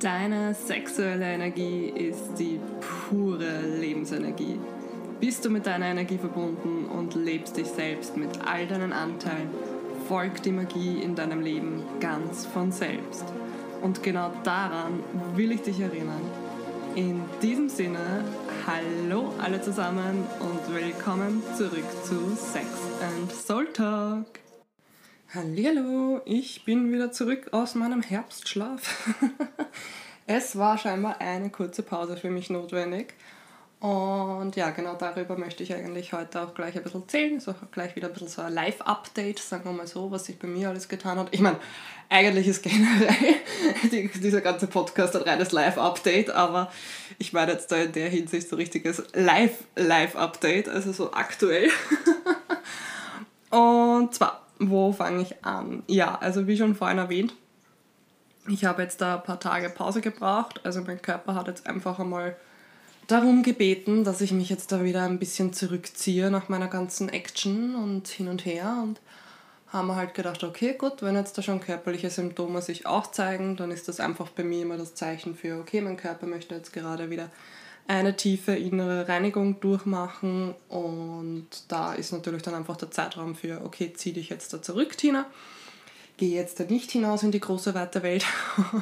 [0.00, 2.60] Deine sexuelle Energie ist die
[3.08, 4.60] pure Lebensenergie.
[5.18, 9.48] Bist du mit deiner Energie verbunden und lebst dich selbst mit all deinen Anteilen,
[10.06, 13.24] folgt die Magie in deinem Leben ganz von selbst.
[13.82, 15.00] Und genau daran
[15.34, 16.22] will ich dich erinnern.
[16.94, 18.24] In diesem Sinne,
[18.68, 22.66] hallo alle zusammen und willkommen zurück zu Sex
[23.02, 24.47] and Soul Talk.
[25.34, 29.14] Hallo, ich bin wieder zurück aus meinem Herbstschlaf.
[30.26, 33.12] es war scheinbar eine kurze Pause für mich notwendig.
[33.78, 37.40] Und ja, genau darüber möchte ich eigentlich heute auch gleich ein bisschen erzählen.
[37.40, 40.48] So gleich wieder ein bisschen so ein Live-Update, sagen wir mal so, was sich bei
[40.48, 41.28] mir alles getan hat.
[41.32, 41.58] Ich meine,
[42.08, 43.34] eigentlich ist generell
[43.92, 46.72] die, dieser ganze Podcast ein reines Live-Update, aber
[47.18, 51.68] ich meine jetzt da in der Hinsicht so richtiges Live-Live-Update, also so aktuell.
[53.50, 55.82] Und zwar wo fange ich an?
[55.86, 57.34] Ja, also wie schon vorhin erwähnt,
[58.48, 60.60] ich habe jetzt da ein paar Tage Pause gebraucht.
[60.64, 62.36] Also mein Körper hat jetzt einfach einmal
[63.06, 67.74] darum gebeten, dass ich mich jetzt da wieder ein bisschen zurückziehe nach meiner ganzen Action
[67.74, 68.78] und hin und her.
[68.82, 69.00] Und
[69.68, 73.56] haben wir halt gedacht, okay, gut, wenn jetzt da schon körperliche Symptome sich auch zeigen,
[73.56, 76.72] dann ist das einfach bei mir immer das Zeichen für, okay, mein Körper möchte jetzt
[76.72, 77.28] gerade wieder
[77.88, 83.92] eine tiefe innere Reinigung durchmachen und da ist natürlich dann einfach der Zeitraum für, okay,
[83.94, 85.24] zieh dich jetzt da zurück, Tina.
[86.18, 88.26] Geh jetzt da nicht hinaus in die große weite Welt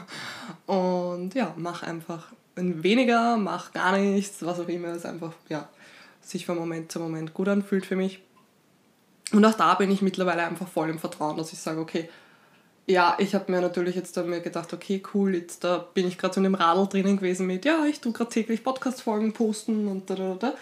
[0.67, 5.69] und ja, mach einfach weniger, mach gar nichts, was auch immer es einfach ja,
[6.21, 8.21] sich von Moment zu Moment gut anfühlt für mich.
[9.33, 12.09] Und auch da bin ich mittlerweile einfach voll im Vertrauen, dass ich sage, okay,
[12.87, 16.19] ja, ich habe mir natürlich jetzt dann mir gedacht, okay, cool, jetzt da bin ich
[16.19, 19.89] gerade so in dem Radl drinnen gewesen mit, ja, ich tue gerade täglich Podcast-Folgen posten
[19.89, 20.55] und da, da, da.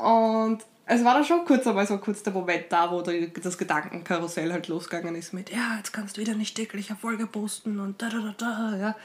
[0.00, 4.50] Und es war dann schon kurz einmal so kurz der Moment da, wo das Gedankenkarussell
[4.50, 8.00] halt losgegangen ist mit, ja, jetzt kannst du wieder nicht täglich eine Folge posten und
[8.00, 8.96] da, da, da, da, ja.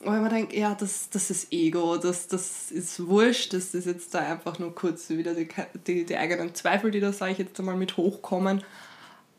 [0.00, 3.86] Und wenn man denkt, ja, das, das ist Ego, das, das ist wurscht, das ist
[3.86, 5.48] jetzt da einfach nur kurz wieder die,
[5.88, 8.62] die, die eigenen Zweifel, die da, sage ich jetzt einmal, mit hochkommen.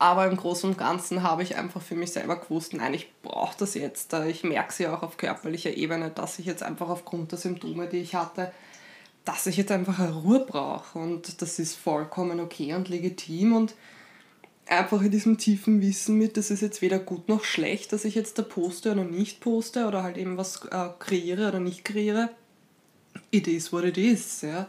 [0.00, 3.54] Aber im Großen und Ganzen habe ich einfach für mich selber gewusst, nein, ich brauche
[3.58, 4.14] das jetzt.
[4.14, 7.98] Ich merke sie auch auf körperlicher Ebene, dass ich jetzt einfach aufgrund der Symptome, die
[7.98, 8.50] ich hatte,
[9.26, 10.98] dass ich jetzt einfach eine Ruhe brauche.
[10.98, 13.54] Und das ist vollkommen okay und legitim.
[13.54, 13.74] Und
[14.64, 18.14] einfach in diesem tiefen Wissen mit, das ist jetzt weder gut noch schlecht, dass ich
[18.14, 22.30] jetzt da poste oder nicht poste oder halt eben was äh, kreiere oder nicht kreiere.
[23.30, 24.40] It is what it is.
[24.40, 24.66] Ja.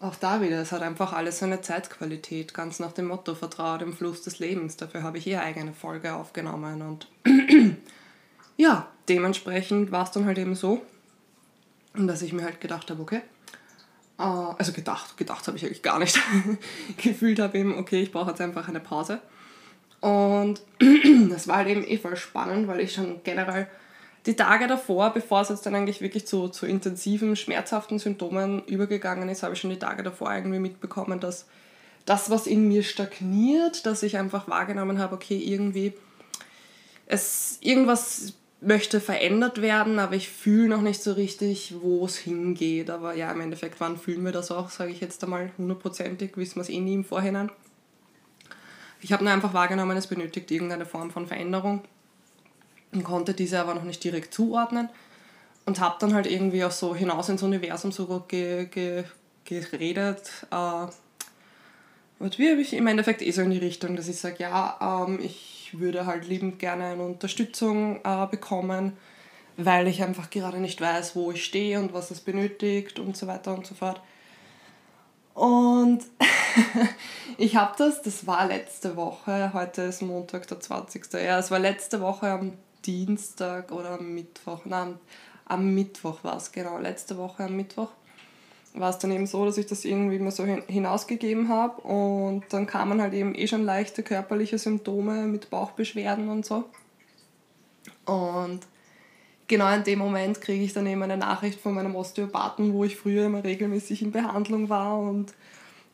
[0.00, 3.92] Auch da wieder, es hat einfach alles seine Zeitqualität, ganz nach dem Motto, vertraue dem
[3.92, 4.76] Fluss des Lebens.
[4.76, 7.08] Dafür habe ich hier eigene Folge aufgenommen und
[8.56, 10.82] ja, dementsprechend war es dann halt eben so,
[11.94, 13.22] dass ich mir halt gedacht habe, okay,
[14.18, 16.16] äh, also gedacht, gedacht habe ich eigentlich gar nicht,
[16.96, 19.20] gefühlt habe eben, okay, ich brauche jetzt einfach eine Pause.
[20.00, 20.62] Und
[21.30, 23.66] das war halt eben eh voll spannend, weil ich schon generell
[24.26, 29.28] die Tage davor, bevor es jetzt dann eigentlich wirklich zu, zu intensiven, schmerzhaften Symptomen übergegangen
[29.28, 31.46] ist, habe ich schon die Tage davor irgendwie mitbekommen, dass
[32.04, 35.92] das, was in mir stagniert, dass ich einfach wahrgenommen habe, okay, irgendwie,
[37.06, 42.90] es, irgendwas möchte verändert werden, aber ich fühle noch nicht so richtig, wo es hingeht.
[42.90, 46.56] Aber ja, im Endeffekt, wann fühlen wir das auch, sage ich jetzt einmal hundertprozentig, wissen
[46.56, 47.50] wir es eh nie im Vorhinein.
[49.00, 51.84] Ich habe nur einfach wahrgenommen, es benötigt irgendeine Form von Veränderung
[52.92, 54.88] und konnte diese aber noch nicht direkt zuordnen
[55.66, 59.04] und habe dann halt irgendwie auch so hinaus ins Universum so ge, ge,
[59.44, 60.30] geredet.
[60.50, 60.86] Äh,
[62.18, 65.04] und wie habe ich im Endeffekt eh so in die Richtung, dass ich sage, ja,
[65.06, 68.96] ähm, ich würde halt liebend gerne eine Unterstützung äh, bekommen,
[69.58, 73.26] weil ich einfach gerade nicht weiß, wo ich stehe und was es benötigt und so
[73.26, 74.00] weiter und so fort.
[75.34, 76.00] Und
[77.38, 81.12] ich habe das, das war letzte Woche, heute ist Montag, der 20.
[81.12, 82.54] Ja, es war letzte Woche am
[82.88, 84.98] Dienstag oder am Mittwoch, nein,
[85.44, 87.90] am Mittwoch war es, genau, letzte Woche am Mittwoch
[88.74, 92.66] war es dann eben so, dass ich das irgendwie mal so hinausgegeben habe und dann
[92.66, 96.64] kamen halt eben eh schon leichte körperliche Symptome mit Bauchbeschwerden und so.
[98.04, 98.60] Und
[99.46, 102.96] genau in dem Moment kriege ich dann eben eine Nachricht von meinem Osteopathen, wo ich
[102.96, 104.98] früher immer regelmäßig in Behandlung war.
[104.98, 105.34] Und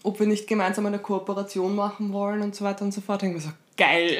[0.04, 3.22] ob wir nicht gemeinsam eine Kooperation machen wollen und so weiter und so fort.
[3.22, 4.18] Ich habe mir so, geil,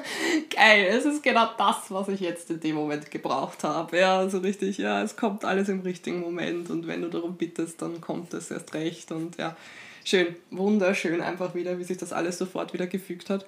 [0.50, 3.98] geil, es ist genau das, was ich jetzt in dem Moment gebraucht habe.
[3.98, 7.80] Ja, so richtig, ja, es kommt alles im richtigen Moment und wenn du darum bittest,
[7.82, 9.54] dann kommt es erst recht und ja,
[10.02, 13.44] schön, wunderschön einfach wieder, wie sich das alles sofort wieder gefügt hat.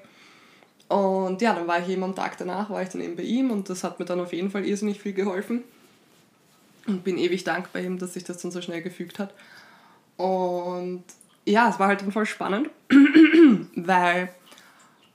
[0.88, 3.50] Und ja, dann war ich eben am Tag danach, war ich dann eben bei ihm
[3.50, 5.64] und das hat mir dann auf jeden Fall irrsinnig viel geholfen
[6.86, 9.32] und bin ewig dankbar ihm, dass sich das dann so schnell gefügt hat.
[10.18, 11.04] Und
[11.50, 12.70] ja, es war halt voll spannend,
[13.76, 14.31] weil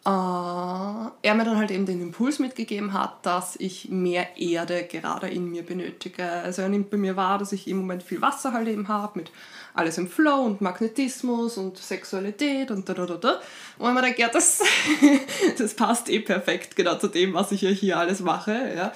[0.06, 5.28] äh, er mir dann halt eben den Impuls mitgegeben hat, dass ich mehr Erde gerade
[5.28, 6.30] in mir benötige.
[6.30, 9.20] Also er nimmt bei mir wahr, dass ich im Moment viel Wasser halt eben habe
[9.20, 9.32] mit
[9.74, 13.42] alles im Flow und Magnetismus und Sexualität und da da da da.
[13.80, 14.62] Und man denkt, ja, das,
[15.58, 18.74] das passt eh perfekt genau zu dem, was ich ja hier alles mache.
[18.76, 18.94] Ja.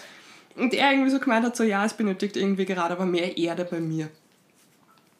[0.55, 3.65] Und er irgendwie so gemeint hat, so ja, es benötigt irgendwie gerade aber mehr Erde
[3.65, 4.09] bei mir.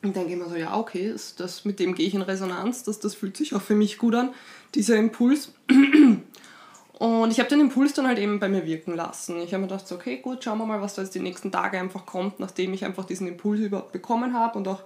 [0.01, 2.83] Und denke ich mir so, ja, okay, das, das, mit dem gehe ich in Resonanz,
[2.83, 4.33] das, das fühlt sich auch für mich gut an,
[4.73, 5.53] dieser Impuls.
[6.99, 9.39] Und ich habe den Impuls dann halt eben bei mir wirken lassen.
[9.39, 11.51] Ich habe mir gedacht, so, okay, gut, schauen wir mal, was da jetzt die nächsten
[11.51, 14.83] Tage einfach kommt, nachdem ich einfach diesen Impuls überhaupt bekommen habe und auch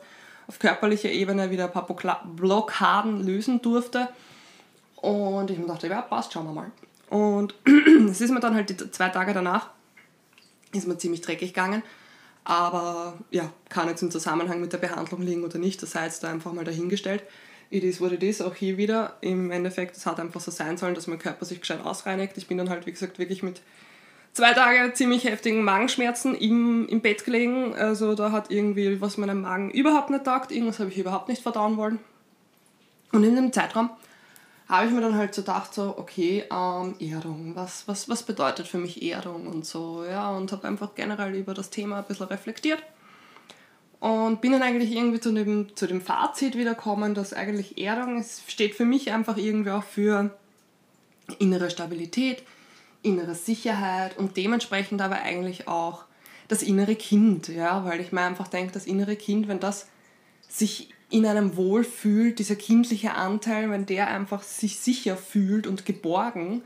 [0.47, 4.09] auf körperlicher Ebene wieder ein paar Blockaden lösen durfte.
[4.95, 6.71] Und ich mir dachte, ja, passt, schauen wir mal.
[7.09, 7.55] Und
[8.09, 9.71] es ist mir dann halt die zwei Tage danach,
[10.71, 11.83] ist mir ziemlich dreckig gegangen.
[12.43, 16.23] Aber ja, kann jetzt im Zusammenhang mit der Behandlung liegen oder nicht, das sei jetzt
[16.23, 17.23] da einfach mal dahingestellt.
[17.69, 19.17] It is what it is, auch hier wieder.
[19.21, 22.37] Im Endeffekt, es hat einfach so sein sollen, dass mein Körper sich gescheit ausreinigt.
[22.37, 23.61] Ich bin dann halt, wie gesagt, wirklich mit
[24.33, 27.73] zwei Tagen ziemlich heftigen Magenschmerzen im, im Bett gelegen.
[27.73, 30.51] Also da hat irgendwie was meinem Magen überhaupt nicht taugt.
[30.51, 31.99] Irgendwas habe ich überhaupt nicht verdauen wollen.
[33.11, 33.89] Und in dem Zeitraum
[34.67, 38.67] habe ich mir dann halt so gedacht, so, okay, ähm, Erdung, was, was, was bedeutet
[38.67, 42.27] für mich Erdung und so, ja, und habe einfach generell über das Thema ein bisschen
[42.27, 42.81] reflektiert
[44.03, 48.41] und bin dann eigentlich irgendwie zu dem, zu dem Fazit wiederkommen, dass eigentlich Erdung es
[48.47, 50.37] steht für mich einfach irgendwie auch für
[51.39, 52.43] innere Stabilität,
[53.01, 56.03] innere Sicherheit und dementsprechend aber eigentlich auch
[56.49, 59.87] das innere Kind, ja, weil ich mir einfach denke, das innere Kind, wenn das
[60.49, 66.63] sich in einem wohlfühlt, dieser kindliche Anteil, wenn der einfach sich sicher fühlt und geborgen,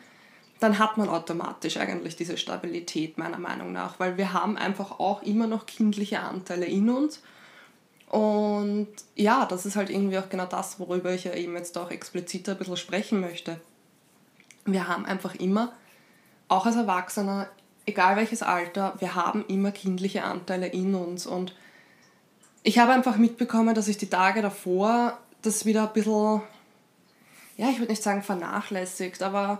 [0.62, 5.22] dann hat man automatisch eigentlich diese Stabilität meiner Meinung nach, weil wir haben einfach auch
[5.22, 7.22] immer noch kindliche Anteile in uns.
[8.08, 11.92] Und ja, das ist halt irgendwie auch genau das, worüber ich ja eben jetzt auch
[11.92, 13.60] expliziter ein bisschen sprechen möchte.
[14.64, 15.74] Wir haben einfach immer,
[16.48, 17.50] auch als Erwachsener,
[17.86, 21.54] egal welches Alter, wir haben immer kindliche Anteile in uns und
[22.68, 26.42] ich habe einfach mitbekommen, dass ich die Tage davor das wieder ein bisschen,
[27.56, 29.60] ja, ich würde nicht sagen vernachlässigt, aber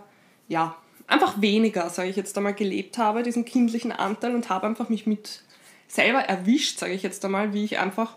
[0.50, 0.76] ja,
[1.08, 5.08] einfach weniger, sage ich jetzt einmal, gelebt habe, diesen kindlichen Anteil und habe einfach mich
[5.08, 5.44] mit
[5.88, 8.16] selber erwischt, sage ich jetzt einmal, wie ich einfach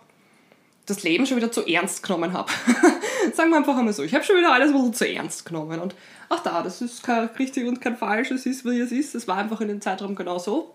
[0.87, 2.51] das Leben schon wieder zu ernst genommen habe.
[3.37, 5.79] Sagen wir einfach einmal so, ich habe schon wieder alles ein bisschen zu ernst genommen
[5.79, 5.95] und
[6.31, 9.29] ach da, das ist kein richtig und kein falsch, es ist, wie es ist, es
[9.29, 10.75] war einfach in dem Zeitraum genau so.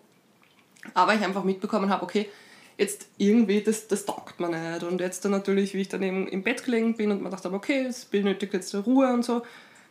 [0.93, 2.29] Aber ich einfach mitbekommen habe, okay,
[2.77, 4.83] jetzt irgendwie, das, das taugt mir nicht.
[4.83, 7.51] Und jetzt dann natürlich, wie ich dann eben im Bett gelegen bin und mir dachte,
[7.51, 9.43] okay, es benötigt jetzt Ruhe und so,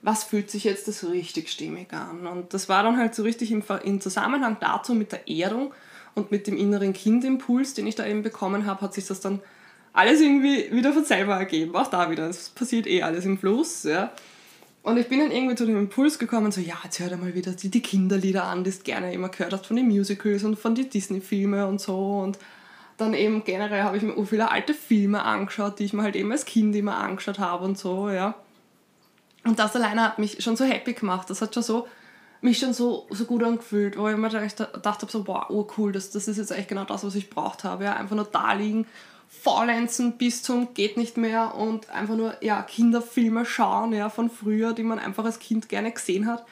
[0.02, 2.26] was fühlt sich jetzt das richtig stimmig an?
[2.26, 5.72] Und das war dann halt so richtig im, im Zusammenhang dazu mit der Erdung
[6.14, 9.40] und mit dem inneren Kindimpuls, den ich da eben bekommen habe, hat sich das dann
[9.94, 11.74] alles irgendwie wieder von selber ergeben.
[11.74, 13.84] Auch da wieder, es passiert eh alles im Fluss.
[13.84, 14.12] Ja.
[14.82, 17.34] Und ich bin dann irgendwie zu dem Impuls gekommen, so, ja, jetzt hör dir mal
[17.34, 20.58] wieder die, die Kinderlieder an, die du gerne immer gehört hast von den Musicals und
[20.58, 22.18] von den Disney-Filmen und so.
[22.18, 22.38] Und
[22.96, 26.16] dann eben generell habe ich mir auch viele alte Filme angeschaut, die ich mir halt
[26.16, 28.34] eben als Kind immer angeschaut habe und so, ja.
[29.44, 31.28] Und das alleine hat mich schon so happy gemacht.
[31.28, 31.88] Das hat schon so,
[32.40, 35.92] mich schon so, so gut angefühlt, wo ich mir gedacht habe, so, wow, oh cool,
[35.92, 37.84] das, das ist jetzt echt genau das, was ich braucht habe.
[37.84, 37.94] Ja.
[37.94, 38.86] Einfach nur da liegen,
[39.28, 44.72] faulenzen bis zum geht nicht mehr und einfach nur ja, Kinderfilme schauen ja, von früher,
[44.72, 46.46] die man einfach als Kind gerne gesehen hat.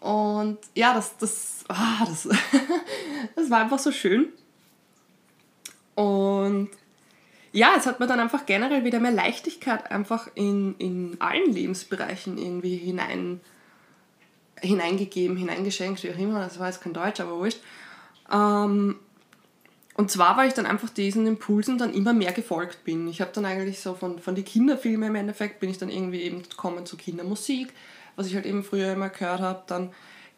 [0.00, 2.26] Und ja, das, das, ah, das,
[3.36, 4.28] das war einfach so schön.
[5.94, 6.70] Und
[7.52, 12.38] ja, es hat mir dann einfach generell wieder mehr Leichtigkeit einfach in, in allen Lebensbereichen
[12.38, 13.40] irgendwie hinein,
[14.60, 16.40] hineingegeben, hineingeschenkt, wie auch immer.
[16.40, 17.60] Das war jetzt kein Deutsch, aber wurscht.
[18.32, 18.96] Ähm,
[19.94, 23.08] und zwar, weil ich dann einfach diesen Impulsen dann immer mehr gefolgt bin.
[23.08, 26.22] Ich habe dann eigentlich so von, von den Kinderfilmen im Endeffekt bin ich dann irgendwie
[26.22, 27.72] eben gekommen zu Kindermusik,
[28.16, 29.62] was ich halt eben früher immer gehört habe.
[29.66, 29.90] Dann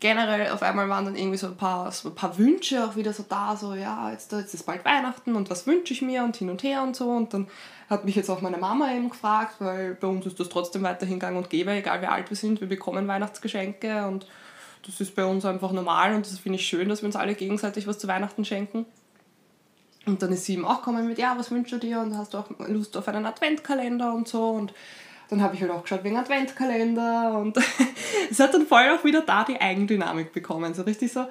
[0.02, 3.12] generell auf einmal waren dann irgendwie so ein paar, so ein paar Wünsche auch wieder
[3.12, 6.34] so da, so ja, jetzt, jetzt ist bald Weihnachten und was wünsche ich mir und
[6.34, 7.08] hin und her und so.
[7.08, 7.46] Und dann
[7.88, 11.20] hat mich jetzt auch meine Mama eben gefragt, weil bei uns ist das trotzdem weiterhin
[11.20, 14.26] gang und gäbe, egal wie alt wir sind, wir bekommen Weihnachtsgeschenke und
[14.84, 17.36] das ist bei uns einfach normal und das finde ich schön, dass wir uns alle
[17.36, 18.86] gegenseitig was zu Weihnachten schenken.
[20.04, 22.34] Und dann ist sie ihm auch gekommen mit, ja, was wünschst du dir und hast
[22.34, 24.74] du auch Lust auf einen Adventkalender und so und
[25.32, 27.56] dann habe ich halt auch geschaut wegen Adventkalender und
[28.30, 30.74] es hat dann voll auch wieder da die Eigendynamik bekommen.
[30.74, 31.26] So richtig so,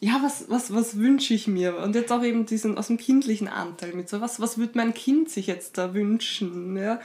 [0.00, 1.78] ja, was, was, was wünsche ich mir?
[1.78, 4.92] Und jetzt auch eben diesen aus dem kindlichen Anteil mit so, was, was würde mein
[4.92, 6.76] Kind sich jetzt da wünschen?
[6.76, 7.00] Ja?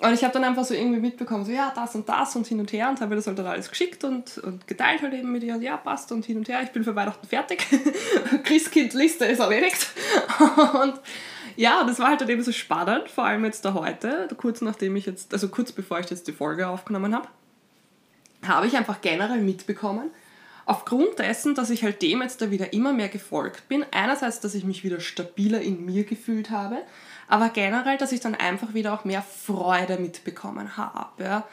[0.00, 2.60] Und ich habe dann einfach so irgendwie mitbekommen, so ja, das und das und hin
[2.60, 5.42] und her und habe das halt dann alles geschickt und, und geteilt halt eben mit
[5.42, 7.66] ihr und ja, passt und hin und her, ich bin für Weihnachten fertig.
[8.44, 9.90] Christkind-Liste ist erledigt.
[10.82, 11.00] und
[11.56, 14.96] ja, das war halt dann eben so spannend, vor allem jetzt da heute, kurz nachdem
[14.96, 17.28] ich jetzt, also kurz bevor ich jetzt die Folge aufgenommen habe.
[18.46, 20.10] habe ich einfach generell mitbekommen,
[20.66, 24.54] aufgrund dessen, dass ich halt dem jetzt da wieder immer mehr gefolgt bin, einerseits, dass
[24.54, 26.78] ich mich wieder stabiler in mir gefühlt habe,
[27.28, 31.22] aber generell, dass ich dann einfach wieder auch mehr Freude mitbekommen habe.
[31.22, 31.44] Ja.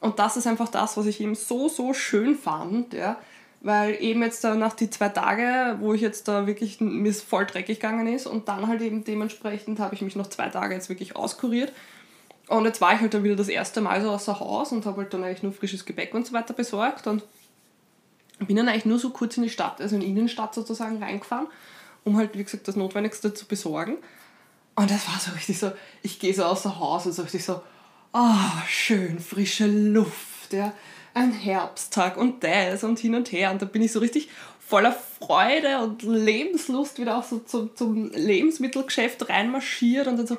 [0.00, 3.18] Und das ist einfach das, was ich eben so, so schön fand, ja.
[3.60, 7.44] Weil eben jetzt da nach die zwei Tage, wo ich jetzt da wirklich mir voll
[7.44, 10.88] dreckig gegangen ist und dann halt eben dementsprechend habe ich mich noch zwei Tage jetzt
[10.88, 11.72] wirklich auskuriert.
[12.46, 15.02] Und jetzt war ich halt dann wieder das erste Mal so außer Haus und habe
[15.02, 17.22] halt dann eigentlich nur frisches Gebäck und so weiter besorgt und
[18.38, 21.48] bin dann eigentlich nur so kurz in die Stadt, also in die Innenstadt sozusagen reingefahren,
[22.04, 23.98] um halt, wie gesagt, das Notwendigste zu besorgen.
[24.76, 25.72] Und das war so richtig so,
[26.02, 27.60] ich gehe so außer Haus und so richtig so,
[28.12, 30.72] oh, schön, frische Luft, ja,
[31.18, 33.50] ein Herbsttag und das und hin und her.
[33.50, 34.28] Und da bin ich so richtig
[34.60, 40.36] voller Freude und Lebenslust wieder auch so zum, zum Lebensmittelgeschäft reinmarschiert und dann so,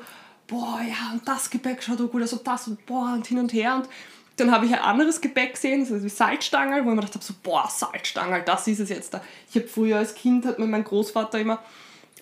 [0.48, 3.40] boah, ja, und das Gebäck schaut so gut aus und das und boah, und hin
[3.40, 3.76] und her.
[3.76, 3.90] Und
[4.38, 7.26] dann habe ich ein anderes Gebäck gesehen, so wie Salzstangerl, wo ich mir gedacht habe,
[7.26, 9.22] so, boah, Salzstangerl, das ist es jetzt da.
[9.50, 11.60] Ich habe früher als Kind, hat mir mein Großvater immer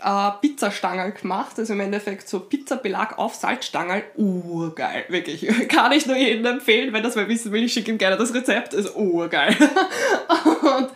[0.03, 4.03] äh, Pizzastangerl gemacht, also im Endeffekt so Pizzabelag auf Salzstangerl.
[4.15, 5.47] Urgeil, wirklich.
[5.67, 8.33] Kann ich nur jedem empfehlen, wenn das mal wissen will, ich schicke ihm gerne das
[8.33, 9.55] Rezept, ist urgeil.
[10.77, 10.89] und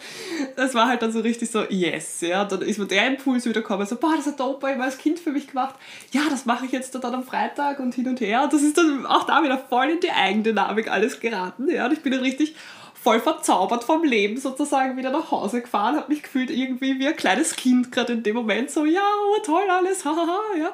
[0.55, 2.45] das war halt dann so richtig so, yes, ja.
[2.45, 4.97] Dann ist mir der Impuls wieder gekommen, so, boah, das hat der Opa immer als
[4.97, 5.75] Kind für mich gemacht.
[6.11, 8.43] Ja, das mache ich jetzt dann am Freitag und hin und her.
[8.43, 11.85] Und das ist dann auch da wieder voll in die Eigendynamik alles geraten, ja.
[11.85, 12.55] Und ich bin dann richtig
[13.01, 17.15] voll verzaubert vom Leben sozusagen wieder nach Hause gefahren, habe mich gefühlt irgendwie wie ein
[17.15, 20.71] kleines Kind gerade in dem Moment so, ja, oh, toll alles, hahaha, ja.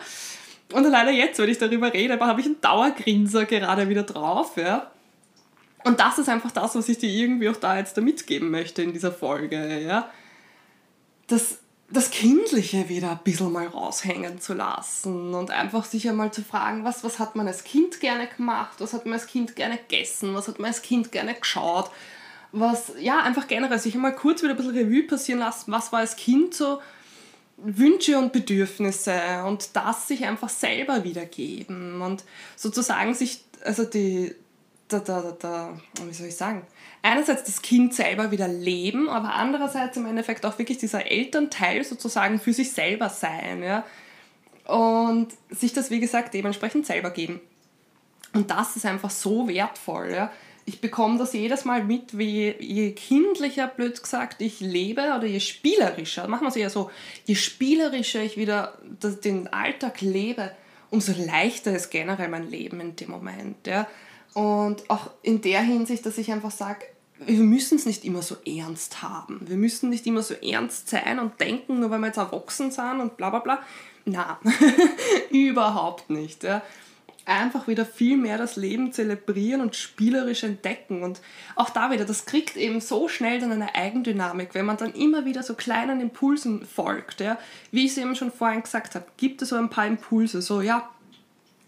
[0.73, 4.91] Und alleine jetzt, wenn ich darüber rede, habe ich einen Dauergrinser gerade wieder drauf, ja.
[5.85, 8.81] Und das ist einfach das, was ich dir irgendwie auch da jetzt da mitgeben möchte
[8.81, 10.09] in dieser Folge, ja.
[11.27, 16.43] Das, das Kindliche wieder ein bisschen mal raushängen zu lassen und einfach sich einmal zu
[16.43, 19.77] fragen, was, was hat man als Kind gerne gemacht, was hat man als Kind gerne
[19.77, 21.89] gegessen, was hat man als Kind gerne geschaut,
[22.51, 25.99] was, ja, einfach generell sich einmal kurz wieder ein bisschen Revue passieren lassen, was war
[25.99, 26.81] als Kind so
[27.57, 32.23] Wünsche und Bedürfnisse und das sich einfach selber wiedergeben und
[32.55, 34.35] sozusagen sich, also die,
[34.87, 36.65] da, da, da, da, wie soll ich sagen,
[37.01, 42.39] einerseits das Kind selber wieder leben, aber andererseits im Endeffekt auch wirklich dieser Elternteil sozusagen
[42.39, 43.83] für sich selber sein, ja,
[44.65, 47.39] und sich das, wie gesagt, dementsprechend selber geben.
[48.33, 50.31] Und das ist einfach so wertvoll, ja
[50.67, 55.39] ich bekomme das jedes Mal mit, wie je kindlicher, blöd gesagt, ich lebe oder je
[55.39, 56.91] spielerischer, machen wir es eher so,
[57.23, 58.77] je spielerischer ich wieder
[59.23, 60.51] den Alltag lebe,
[60.91, 63.65] umso leichter ist generell mein Leben in dem Moment.
[63.65, 63.87] Ja?
[64.33, 66.85] Und auch in der Hinsicht, dass ich einfach sage,
[67.19, 69.39] wir müssen es nicht immer so ernst haben.
[69.47, 72.99] Wir müssen nicht immer so ernst sein und denken, nur weil wir jetzt erwachsen sind
[72.99, 73.59] und bla bla bla.
[74.03, 74.37] Na,
[75.31, 76.43] überhaupt nicht.
[76.43, 76.61] Ja
[77.27, 81.03] einfach wieder viel mehr das Leben zelebrieren und spielerisch entdecken.
[81.03, 81.21] Und
[81.55, 85.25] auch da wieder, das kriegt eben so schnell dann eine Eigendynamik, wenn man dann immer
[85.25, 87.19] wieder so kleinen Impulsen folgt.
[87.19, 87.37] Ja.
[87.71, 90.61] Wie ich es eben schon vorhin gesagt habe, gibt es so ein paar Impulse, so
[90.61, 90.89] ja,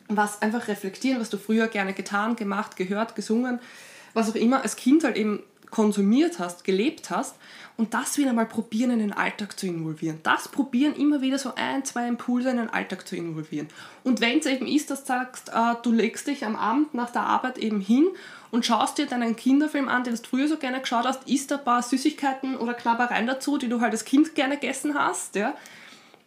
[0.07, 3.59] was einfach reflektieren, was du früher gerne getan, gemacht, gehört, gesungen,
[4.13, 7.35] was auch immer als Kind halt eben konsumiert hast, gelebt hast
[7.77, 10.19] und das wieder mal probieren in den Alltag zu involvieren.
[10.23, 13.69] Das probieren immer wieder so ein, zwei Impulse in den Alltag zu involvieren.
[14.03, 17.11] Und wenn es eben ist, dass du sagst, äh, du legst dich am Abend nach
[17.11, 18.07] der Arbeit eben hin
[18.51, 21.63] und schaust dir deinen Kinderfilm an, den du früher so gerne geschaut hast, isst ein
[21.63, 25.53] paar Süßigkeiten oder Knabbereien dazu, die du halt als Kind gerne gegessen hast, ja,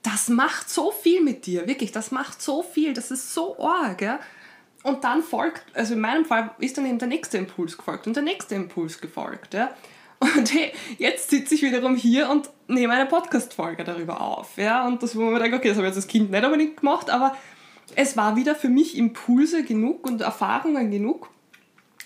[0.02, 4.02] das macht so viel mit dir, wirklich, das macht so viel, das ist so arg,
[4.02, 4.20] ja.
[4.82, 8.16] Und dann folgt, also in meinem Fall ist dann eben der nächste Impuls gefolgt und
[8.16, 9.54] der nächste Impuls gefolgt.
[9.54, 9.70] Ja?
[10.18, 14.56] Und hey, jetzt sitze ich wiederum hier und nehme eine Podcast-Folge darüber auf.
[14.56, 14.86] Ja?
[14.86, 17.10] Und das, wo man denkt, okay, das habe ich jetzt als Kind nicht unbedingt gemacht,
[17.10, 17.36] aber
[17.94, 21.28] es war wieder für mich Impulse genug und Erfahrungen genug,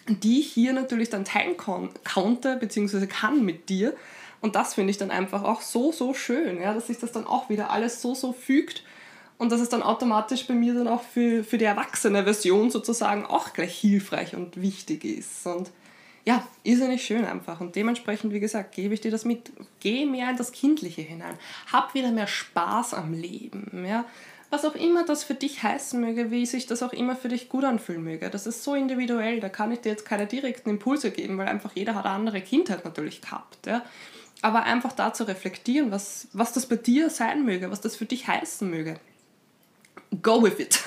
[0.09, 3.95] die ich hier natürlich dann teilen kon konnte, beziehungsweise kann mit dir.
[4.43, 6.75] Und das finde ich dann einfach auch so, so schön, ja?
[6.75, 8.83] dass sich das dann auch wieder alles so, so fügt
[9.39, 13.27] und dass es dann automatisch bei mir dann auch für, für die erwachsene Version sozusagen
[13.27, 15.47] auch gleich hilfreich und wichtig ist.
[15.47, 15.71] Und
[16.25, 17.61] ja, ist ja nicht schön einfach.
[17.61, 19.53] Und dementsprechend, wie gesagt, gebe ich dir das mit.
[19.81, 21.39] Geh mehr in das Kindliche hinein.
[21.71, 23.85] Hab wieder mehr Spaß am Leben.
[23.87, 24.07] Ja?
[24.49, 27.49] Was auch immer das für dich heißen möge, wie sich das auch immer für dich
[27.49, 28.31] gut anfühlen möge.
[28.31, 31.73] Das ist so individuell, da kann ich dir jetzt keine direkten Impulse geben, weil einfach
[31.75, 33.67] jeder hat eine andere Kindheit natürlich gehabt.
[33.67, 33.85] Ja?
[34.41, 38.07] Aber einfach da zu reflektieren, was, was das bei dir sein möge, was das für
[38.07, 38.99] dich heißen möge
[40.23, 40.83] go with it.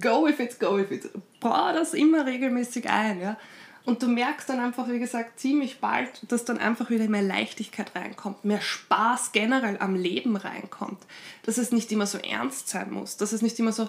[0.00, 1.10] go with it, go with it.
[1.40, 3.36] Bau das immer regelmäßig ein, ja.
[3.84, 7.96] Und du merkst dann einfach, wie gesagt, ziemlich bald, dass dann einfach wieder mehr Leichtigkeit
[7.96, 10.98] reinkommt, mehr Spaß generell am Leben reinkommt.
[11.42, 13.88] Dass es nicht immer so ernst sein muss, dass es nicht immer so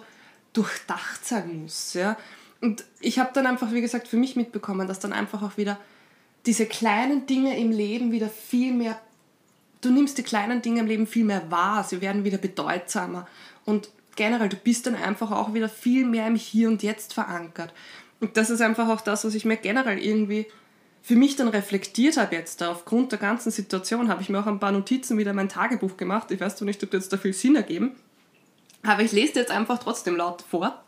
[0.53, 2.17] durchdacht sein muss, ja.
[2.61, 5.77] Und ich habe dann einfach, wie gesagt, für mich mitbekommen, dass dann einfach auch wieder
[6.45, 8.99] diese kleinen Dinge im Leben wieder viel mehr,
[9.81, 13.27] du nimmst die kleinen Dinge im Leben viel mehr wahr, sie werden wieder bedeutsamer
[13.65, 17.73] und generell, du bist dann einfach auch wieder viel mehr im Hier und Jetzt verankert.
[18.19, 20.47] Und das ist einfach auch das, was ich mir generell irgendwie
[21.01, 22.63] für mich dann reflektiert habe jetzt.
[22.63, 25.97] Aufgrund der ganzen Situation habe ich mir auch ein paar Notizen wieder in mein Tagebuch
[25.97, 26.31] gemacht.
[26.31, 27.91] Ich weiß zwar nicht, ob das da viel Sinn ergeben,
[28.83, 30.83] aber ich lese jetzt einfach trotzdem laut vor.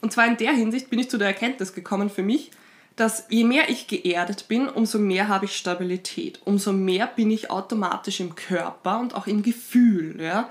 [0.00, 2.52] Und zwar in der Hinsicht bin ich zu der Erkenntnis gekommen für mich,
[2.94, 7.50] dass je mehr ich geerdet bin, umso mehr habe ich Stabilität, umso mehr bin ich
[7.50, 10.20] automatisch im Körper und auch im Gefühl.
[10.20, 10.50] Ja?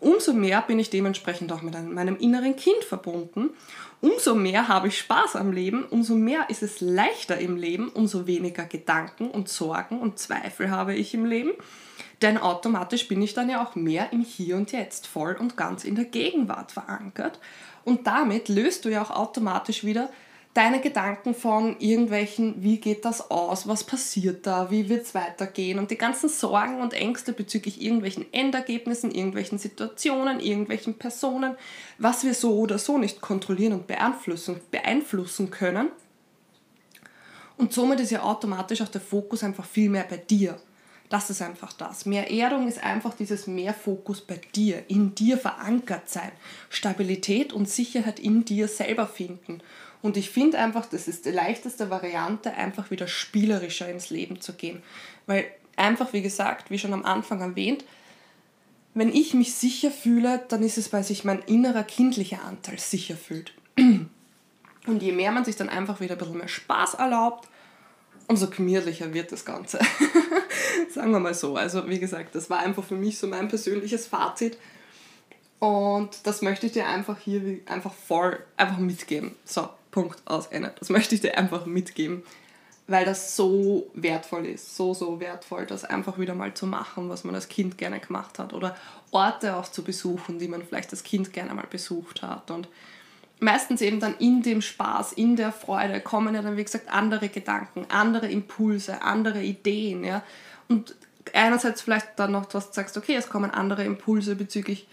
[0.00, 3.50] Umso mehr bin ich dementsprechend auch mit meinem inneren Kind verbunden
[4.00, 8.26] umso mehr habe ich Spaß am Leben, umso mehr ist es leichter im Leben, umso
[8.26, 11.52] weniger Gedanken und Sorgen und Zweifel habe ich im Leben.
[12.22, 15.84] Denn automatisch bin ich dann ja auch mehr im Hier und Jetzt, voll und ganz
[15.84, 17.38] in der Gegenwart verankert.
[17.84, 20.08] Und damit löst du ja auch automatisch wieder
[20.56, 25.78] deine Gedanken von irgendwelchen, wie geht das aus, was passiert da, wie wird es weitergehen
[25.78, 31.56] und die ganzen Sorgen und Ängste bezüglich irgendwelchen Endergebnissen, irgendwelchen Situationen, irgendwelchen Personen,
[31.98, 35.90] was wir so oder so nicht kontrollieren und beeinflussen, beeinflussen können.
[37.58, 40.58] Und somit ist ja automatisch auch der Fokus einfach viel mehr bei dir.
[41.08, 42.04] Das ist einfach das.
[42.04, 46.32] Mehr Erdung ist einfach dieses mehr Fokus bei dir, in dir verankert sein,
[46.68, 49.60] Stabilität und Sicherheit in dir selber finden.
[50.06, 54.52] Und ich finde einfach, das ist die leichteste Variante, einfach wieder spielerischer ins Leben zu
[54.52, 54.80] gehen.
[55.26, 57.84] Weil einfach, wie gesagt, wie schon am Anfang erwähnt,
[58.94, 63.16] wenn ich mich sicher fühle, dann ist es, weil sich mein innerer kindlicher Anteil sicher
[63.16, 63.52] fühlt.
[64.86, 67.48] Und je mehr man sich dann einfach wieder ein bisschen mehr Spaß erlaubt,
[68.28, 69.80] umso gemütlicher wird das Ganze.
[70.94, 71.56] Sagen wir mal so.
[71.56, 74.56] Also wie gesagt, das war einfach für mich so mein persönliches Fazit.
[75.58, 79.34] Und das möchte ich dir einfach hier einfach voll einfach mitgeben.
[79.44, 80.74] So, Punkt aus Ende.
[80.78, 82.22] Das möchte ich dir einfach mitgeben,
[82.86, 87.24] weil das so wertvoll ist, so, so wertvoll, das einfach wieder mal zu machen, was
[87.24, 88.76] man als Kind gerne gemacht hat oder
[89.10, 92.68] Orte auch zu besuchen, die man vielleicht als Kind gerne mal besucht hat und
[93.40, 97.30] meistens eben dann in dem Spaß, in der Freude kommen ja dann, wie gesagt, andere
[97.30, 100.22] Gedanken, andere Impulse, andere Ideen, ja.
[100.68, 100.94] Und
[101.32, 104.88] einerseits vielleicht dann noch, dass du sagst, okay, es kommen andere Impulse bezüglich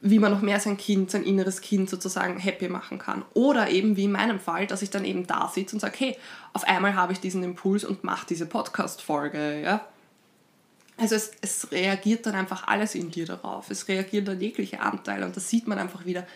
[0.00, 3.24] wie man noch mehr sein Kind, sein inneres Kind sozusagen happy machen kann.
[3.34, 6.16] Oder eben wie in meinem Fall, dass ich dann eben da sitze und sage, hey,
[6.52, 9.60] auf einmal habe ich diesen Impuls und mache diese Podcast-Folge.
[9.62, 9.86] Ja?
[10.96, 13.70] Also es, es reagiert dann einfach alles in dir darauf.
[13.70, 16.26] Es reagiert dann jegliche Anteile und das sieht man einfach wieder.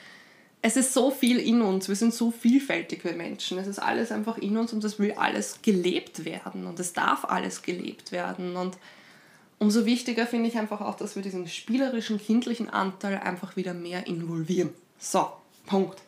[0.62, 3.56] Es ist so viel in uns, wir sind so vielfältig, wir Menschen.
[3.58, 7.24] Es ist alles einfach in uns und es will alles gelebt werden und es darf
[7.24, 8.56] alles gelebt werden.
[8.56, 8.76] Und
[9.60, 14.08] umso wichtiger finde ich einfach auch, dass wir diesen spielerischen, kindlichen Anteil einfach wieder mehr
[14.08, 14.70] involvieren.
[14.98, 15.30] So,
[15.66, 16.02] Punkt.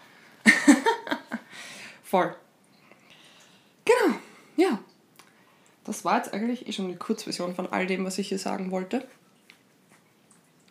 [2.02, 2.34] Voll.
[3.84, 4.16] Genau,
[4.56, 4.78] ja.
[5.84, 8.70] Das war jetzt eigentlich eh schon eine Kurzversion von all dem, was ich hier sagen
[8.70, 9.06] wollte.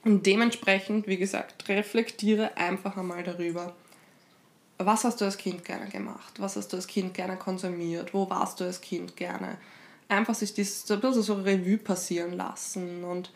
[0.03, 3.75] Und dementsprechend, wie gesagt, reflektiere einfach einmal darüber,
[4.77, 6.39] was hast du als Kind gerne gemacht?
[6.39, 8.13] Was hast du als Kind gerne konsumiert?
[8.13, 9.57] Wo warst du als Kind gerne?
[10.11, 13.31] Einfach sich das ein bisschen so Revue passieren lassen und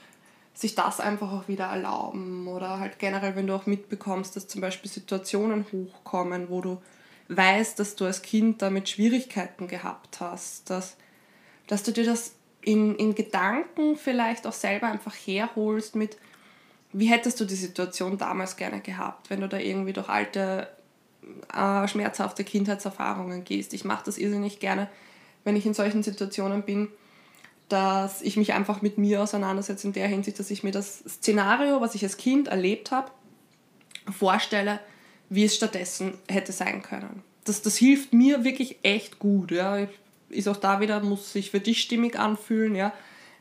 [0.53, 2.47] sich das einfach auch wieder erlauben.
[2.47, 6.81] Oder halt generell, wenn du auch mitbekommst, dass zum Beispiel Situationen hochkommen, wo du
[7.27, 10.95] weißt, dass du als Kind damit Schwierigkeiten gehabt hast, dass,
[11.67, 16.17] dass du dir das in, in Gedanken vielleicht auch selber einfach herholst mit,
[16.93, 20.69] wie hättest du die Situation damals gerne gehabt, wenn du da irgendwie durch alte,
[21.53, 23.73] äh, schmerzhafte Kindheitserfahrungen gehst.
[23.73, 24.89] Ich mache das irrsinnig gerne,
[25.45, 26.89] wenn ich in solchen Situationen bin,
[27.69, 31.79] dass ich mich einfach mit mir auseinandersetze in der Hinsicht, dass ich mir das Szenario,
[31.79, 33.11] was ich als Kind erlebt habe,
[34.11, 34.79] vorstelle,
[35.29, 37.23] wie es stattdessen hätte sein können.
[37.45, 39.51] Das, das hilft mir wirklich echt gut.
[39.51, 39.87] Ja.
[40.29, 42.75] Ist auch da wieder, muss sich für dich stimmig anfühlen.
[42.75, 42.93] Ja.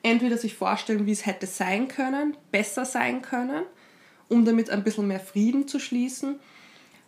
[0.02, 3.64] Entweder sich vorstellen, wie es hätte sein können, besser sein können,
[4.28, 6.38] um damit ein bisschen mehr Frieden zu schließen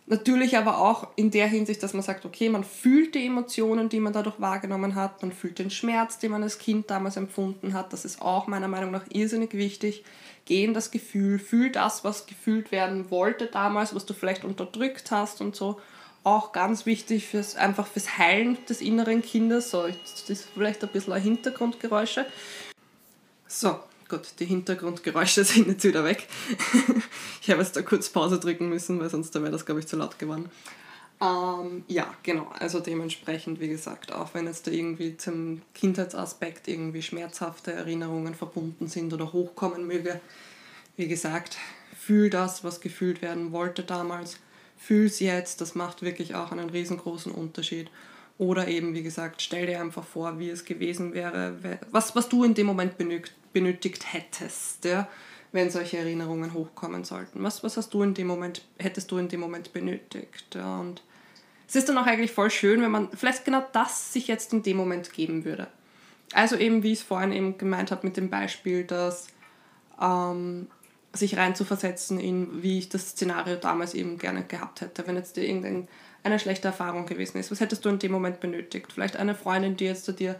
[0.09, 3.99] Natürlich aber auch in der Hinsicht, dass man sagt, okay, man fühlt die Emotionen, die
[3.99, 7.91] man dadurch wahrgenommen hat, man fühlt den Schmerz, den man als Kind damals empfunden hat.
[7.91, 10.05] Das ist auch meiner Meinung nach irrsinnig wichtig.
[10.45, 15.11] Geh in das Gefühl, fühl das, was gefühlt werden wollte damals, was du vielleicht unterdrückt
[15.11, 15.81] hast und so.
[16.23, 19.71] Auch ganz wichtig fürs, einfach fürs Heilen des inneren Kindes.
[19.71, 22.25] So, das ist vielleicht ein bisschen ein Hintergrundgeräusche.
[23.45, 23.77] So,
[24.09, 26.27] Gott, die Hintergrundgeräusche sind jetzt wieder weg.
[27.41, 29.97] ich habe jetzt da kurz Pause drücken müssen, weil sonst wäre das, glaube ich, zu
[29.97, 30.49] laut geworden.
[31.19, 32.47] Ähm, ja, genau.
[32.59, 38.87] Also dementsprechend, wie gesagt, auch wenn jetzt da irgendwie zum Kindheitsaspekt irgendwie schmerzhafte Erinnerungen verbunden
[38.87, 40.19] sind oder hochkommen möge,
[40.95, 41.57] wie gesagt,
[41.97, 44.37] fühl das, was gefühlt werden wollte damals,
[44.77, 45.59] fühl es jetzt.
[45.61, 47.89] Das macht wirklich auch einen riesengroßen Unterschied.
[48.37, 52.43] Oder eben, wie gesagt, stell dir einfach vor, wie es gewesen wäre, was, was du
[52.43, 53.33] in dem Moment benötigt
[53.65, 55.07] hättest, ja,
[55.51, 57.43] wenn solche Erinnerungen hochkommen sollten.
[57.43, 60.55] Was, was hast du in dem Moment, hättest du in dem Moment benötigt?
[60.55, 61.01] Ja, und
[61.67, 64.63] es ist dann auch eigentlich voll schön, wenn man vielleicht genau das sich jetzt in
[64.63, 65.67] dem Moment geben würde.
[66.33, 69.27] Also eben, wie ich es vorhin eben gemeint habe mit dem Beispiel, dass
[70.01, 70.67] ähm,
[71.13, 75.43] sich reinzuversetzen in, wie ich das Szenario damals eben gerne gehabt hätte, wenn jetzt dir
[75.43, 77.51] irgendeine schlechte Erfahrung gewesen ist.
[77.51, 78.93] Was hättest du in dem Moment benötigt?
[78.93, 80.39] Vielleicht eine Freundin, die jetzt zu dir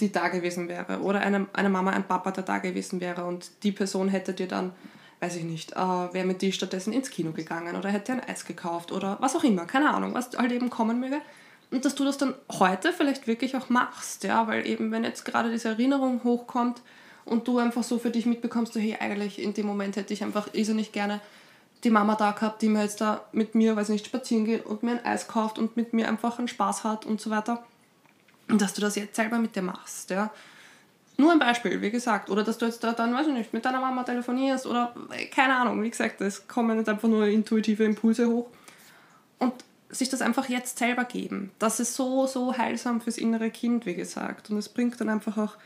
[0.00, 3.50] die da gewesen wäre oder eine, eine Mama, ein Papa, der da gewesen wäre und
[3.62, 4.72] die Person hätte dir dann,
[5.20, 8.46] weiß ich nicht, äh, wäre mit dir stattdessen ins Kino gegangen oder hätte ein Eis
[8.46, 11.20] gekauft oder was auch immer, keine Ahnung, was halt eben kommen möge.
[11.70, 15.24] Und dass du das dann heute vielleicht wirklich auch machst, ja, weil eben, wenn jetzt
[15.24, 16.82] gerade diese Erinnerung hochkommt
[17.24, 20.22] und du einfach so für dich mitbekommst, so, hey, eigentlich in dem Moment hätte ich
[20.22, 21.20] einfach irrsinnig gerne
[21.82, 24.82] die Mama da gehabt, die mir jetzt da mit mir, weiß nicht, spazieren geht und
[24.82, 27.64] mir ein Eis kauft und mit mir einfach einen Spaß hat und so weiter.
[28.48, 30.30] Dass du das jetzt selber mit dir machst, ja.
[31.16, 32.28] Nur ein Beispiel, wie gesagt.
[32.28, 34.94] Oder dass du jetzt da dann, weiß ich nicht, mit deiner Mama telefonierst oder
[35.30, 38.48] keine Ahnung, wie gesagt, es kommen jetzt einfach nur intuitive Impulse hoch.
[39.38, 39.52] Und
[39.90, 41.52] sich das einfach jetzt selber geben.
[41.58, 44.50] Das ist so, so heilsam fürs innere Kind, wie gesagt.
[44.50, 45.56] Und es bringt dann einfach auch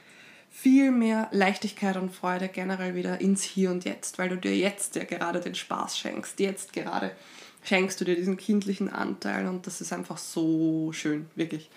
[0.51, 4.97] viel mehr Leichtigkeit und Freude generell wieder ins Hier und Jetzt, weil du dir jetzt
[4.97, 6.41] ja gerade den Spaß schenkst.
[6.41, 7.13] Jetzt gerade
[7.63, 11.71] schenkst du dir diesen kindlichen Anteil und das ist einfach so schön, wirklich.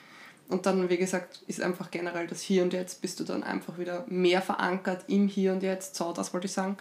[0.52, 3.78] Und dann, wie gesagt, ist einfach generell das Hier und Jetzt, bist du dann einfach
[3.78, 5.96] wieder mehr verankert im Hier und Jetzt.
[5.96, 6.76] So, das wollte ich sagen.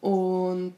[0.00, 0.74] Und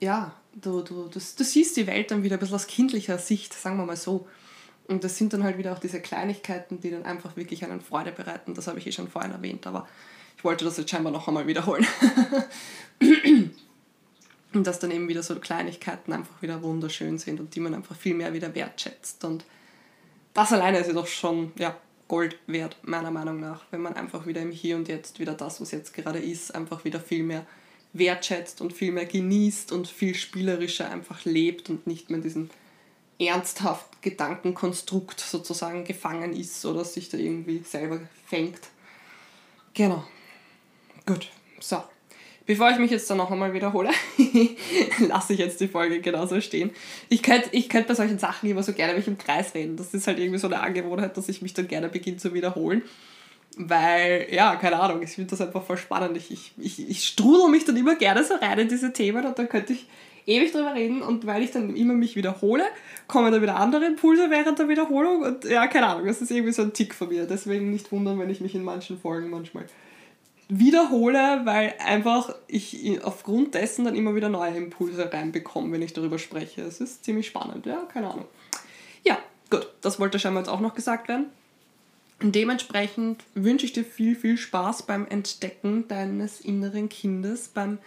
[0.00, 3.52] ja, du, du, du, du siehst die Welt dann wieder ein bisschen aus kindlicher Sicht,
[3.52, 4.26] sagen wir mal so.
[4.86, 8.12] Und das sind dann halt wieder auch diese Kleinigkeiten, die dann einfach wirklich einen Freude
[8.12, 8.54] bereiten.
[8.54, 9.86] Das habe ich eh schon vorhin erwähnt, aber
[10.38, 11.86] ich wollte das jetzt scheinbar noch einmal wiederholen.
[14.54, 17.94] und dass dann eben wieder so Kleinigkeiten einfach wieder wunderschön sind und die man einfach
[17.94, 19.22] viel mehr wieder wertschätzt.
[19.24, 19.44] Und
[20.38, 24.24] das alleine ist ja doch schon ja, Gold wert, meiner Meinung nach, wenn man einfach
[24.24, 27.44] wieder im Hier und Jetzt wieder das, was jetzt gerade ist, einfach wieder viel mehr
[27.92, 32.50] wertschätzt und viel mehr genießt und viel spielerischer einfach lebt und nicht mehr diesen
[33.18, 38.60] ernsthaft Gedankenkonstrukt sozusagen gefangen ist oder sich da irgendwie selber fängt.
[39.74, 40.04] Genau.
[41.04, 41.30] Gut.
[41.58, 41.82] So.
[42.48, 43.90] Bevor ich mich jetzt dann noch einmal wiederhole,
[45.06, 46.70] lasse ich jetzt die Folge genauso stehen.
[47.10, 49.76] Ich könnte ich könnt bei solchen Sachen immer so gerne mich im Kreis reden.
[49.76, 52.80] Das ist halt irgendwie so eine Angewohnheit, dass ich mich dann gerne beginne zu wiederholen.
[53.58, 56.16] Weil, ja, keine Ahnung, ich finde das einfach voll spannend.
[56.16, 59.38] Ich, ich, ich, ich strudel mich dann immer gerne so rein in diese Themen und
[59.38, 59.86] dann könnte ich
[60.24, 62.64] ewig drüber reden und weil ich dann immer mich wiederhole,
[63.08, 66.52] kommen da wieder andere Impulse während der Wiederholung und ja, keine Ahnung, das ist irgendwie
[66.52, 67.26] so ein Tick von mir.
[67.26, 69.66] Deswegen nicht wundern, wenn ich mich in manchen Folgen manchmal
[70.48, 76.18] wiederhole, weil einfach ich aufgrund dessen dann immer wieder neue Impulse reinbekomme, wenn ich darüber
[76.18, 76.62] spreche.
[76.62, 78.26] Es ist ziemlich spannend, ja, keine Ahnung.
[79.04, 79.18] Ja,
[79.50, 81.26] gut, das wollte scheinbar jetzt auch noch gesagt werden.
[82.20, 87.78] Dementsprechend wünsche ich dir viel, viel Spaß beim Entdecken deines inneren Kindes, beim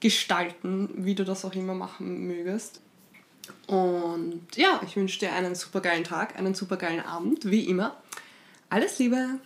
[0.00, 2.80] gestalten, wie du das auch immer machen mögest.
[3.66, 7.96] Und ja, ich wünsche dir einen super geilen Tag, einen super geilen Abend, wie immer.
[8.70, 9.40] Alles Liebe!